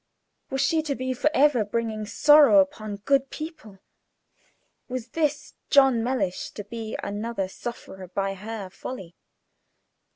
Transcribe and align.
Was 0.49 0.61
she 0.61 0.81
to 0.81 0.95
be 0.95 1.13
for 1.13 1.29
ever 1.31 1.63
bringing 1.63 2.07
sorrow 2.07 2.57
upon 2.57 2.95
good 3.05 3.29
people? 3.29 3.77
Was 4.89 5.09
this 5.09 5.53
John 5.69 6.03
Mellish 6.03 6.49
to 6.53 6.63
be 6.63 6.97
another 7.03 7.47
sufferer 7.47 8.07
by 8.07 8.33
her 8.33 8.71
folly? 8.71 9.15